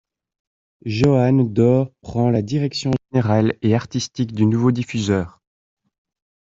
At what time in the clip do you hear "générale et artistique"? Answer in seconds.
3.13-4.33